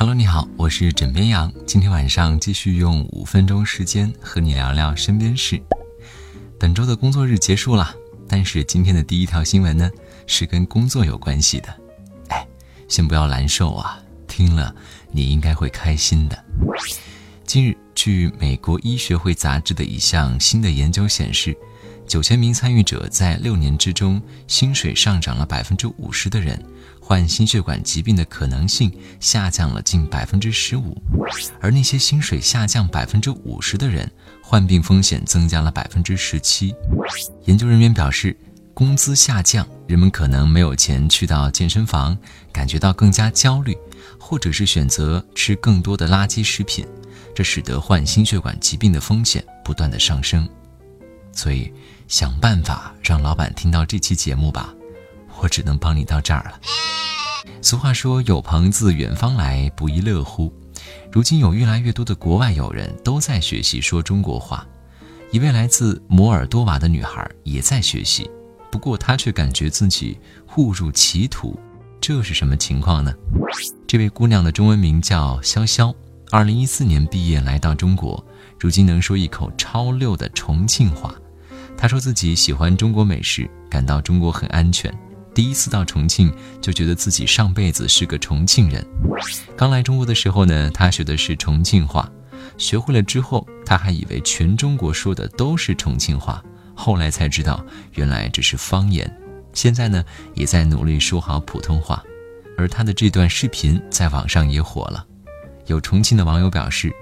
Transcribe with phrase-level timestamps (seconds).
[0.00, 1.52] Hello，你好，我是枕边羊。
[1.66, 5.62] 今天晚上继续用五分钟时间和你聊聊身边事。
[6.58, 7.94] 本周的工作日结束了，
[8.26, 9.90] 但是今天的第一条新闻呢，
[10.26, 11.68] 是跟工作有关系的。
[12.28, 12.48] 哎，
[12.88, 14.74] 先不要难受啊，听了
[15.12, 16.44] 你应该会开心的。
[17.44, 21.54] 近日，据美国医学会杂志的一项新的研究显示。
[22.10, 26.60] 九千名参与者在六年之中，薪水上涨了百分之五十的人，
[27.00, 31.00] 患心血管疾病的可能性下降了近百分之十五，
[31.60, 34.10] 而那些薪水下降百分之五十的人，
[34.42, 36.74] 患病风险增加了百分之十七。
[37.44, 38.36] 研究人员表示，
[38.74, 42.18] 工资下降，人们可能没有钱去到健身房，
[42.50, 43.78] 感觉到更加焦虑，
[44.18, 46.84] 或者是选择吃更多的垃圾食品，
[47.36, 50.48] 这使得患心血管疾病的风险不断的上升。
[51.32, 51.72] 所以，
[52.08, 54.74] 想办法让老板听到这期节目吧，
[55.40, 56.60] 我只能帮你到这儿了。
[57.62, 60.52] 俗话说：“有朋自远方来，不亦乐乎。”
[61.10, 64.66] 如今有越来越多的国外友人都在学习说中国话。
[65.32, 68.30] 一位来自摩尔多瓦的女孩也在学习，
[68.70, 70.18] 不过她却感觉自己
[70.56, 71.58] 误入歧途。
[72.00, 73.12] 这是什么情况呢？
[73.86, 75.94] 这位姑娘的中文名叫潇潇，
[76.30, 78.24] 二零一四年毕业来到中国。
[78.60, 81.14] 如今能说一口超溜的重庆话，
[81.78, 84.94] 他说自己喜欢中国美食，感到中国很安全。
[85.34, 86.30] 第一次到重庆
[86.60, 88.86] 就觉得自己上辈子是个重庆人。
[89.56, 92.06] 刚来中国的时候呢，他学的是重庆话，
[92.58, 96.44] 学会了之后，他还以为全中国说的都是重庆话，
[96.74, 99.10] 后来才知道原来只是方言。
[99.54, 102.04] 现在呢，也在努力说好普通话，
[102.58, 105.06] 而他的这段视频在网上也火了。
[105.64, 106.92] 有重庆的网友表示。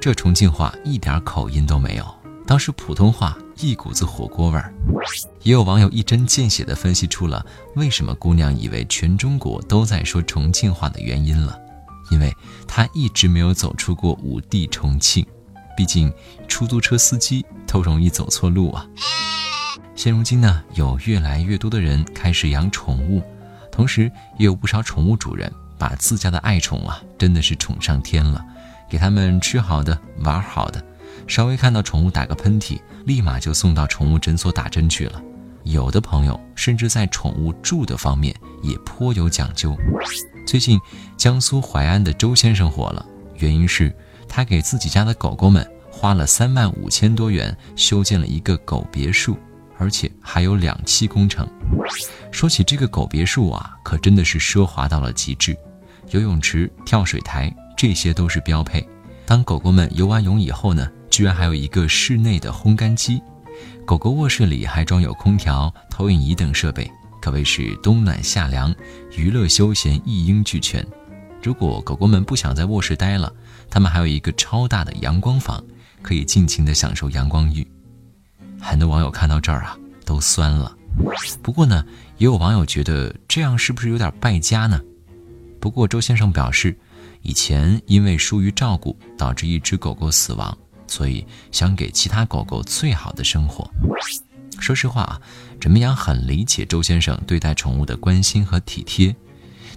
[0.00, 2.14] 这重庆话一点口音都没有，
[2.46, 4.72] 倒是普通话一股子火锅味儿。
[5.42, 11.58] 也有网友一针见血地分析出了为什么姑娘以为全中国都在说重庆话的原因了，
[12.10, 12.34] 因为
[12.68, 15.26] 她一直没有走出过五地重庆，
[15.76, 16.12] 毕竟
[16.48, 18.86] 出租车司机都容易走错路啊。
[19.94, 23.22] 现如今呢，有越来越多的人开始养宠物，
[23.70, 28.44] 同时也有不少宠物主人把自家的爱宠啊，真的是宠上天了。
[28.90, 30.84] 给他们吃好的，玩好的，
[31.28, 35.22] 稍微看到宠物打个喷嚏，立马就送到宠物诊所打针去了。
[35.62, 39.76] 有的朋友甚至在宠物住的方面也颇有讲究。
[40.44, 40.80] 最近，
[41.16, 43.06] 江苏淮安的周先生火了，
[43.36, 43.94] 原因是
[44.28, 49.38] 他给自己家的狗狗们花了三万五千多元修建了一个狗别墅，
[49.78, 51.46] 而且还有两期工程。
[52.32, 55.56] 说起这个狗别墅啊，可真的是奢华到了极致，
[56.10, 57.54] 游泳池、跳水台。
[57.80, 58.86] 这些都是标配。
[59.24, 63.22] 当狗狗们游完泳以后呢，居然还有一个室内的烘干机。
[63.86, 66.90] 狗狗卧室里还装有空调、投影仪等设备，
[67.22, 68.70] 可谓是冬暖夏凉，
[69.16, 70.86] 娱乐休闲一应俱全。
[71.42, 73.32] 如果狗狗们不想在卧室待了，
[73.70, 75.64] 它们还有一个超大的阳光房，
[76.02, 77.66] 可以尽情的享受阳光浴。
[78.60, 79.74] 很多网友看到这儿啊，
[80.04, 80.76] 都酸了。
[81.40, 81.82] 不过呢，
[82.18, 84.78] 也有网友觉得这样是不是有点败家呢？
[85.58, 86.78] 不过周先生表示。
[87.22, 93.70] 以前因为疏于照顾，导致一只狗狗死亡，所以想给其他狗狗最好的生活。
[94.58, 95.20] 说实话啊，
[95.60, 99.14] 枕边羊很理解周先生对待宠物的关心和体贴，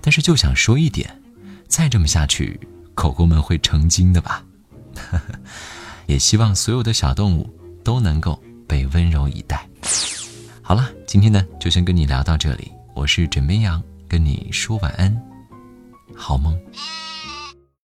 [0.01, 1.21] 但是就想说一点：
[1.67, 2.59] 再这么下去，
[2.93, 4.43] 狗狗们会成精的吧？
[6.07, 7.49] 也希望所有的小动物
[7.83, 9.67] 都能够被温柔以待。
[10.61, 15.15] 好了，今天呢就先跟你聊到这里，我是枕边羊，跟你说晚安。
[16.15, 16.57] 好梦。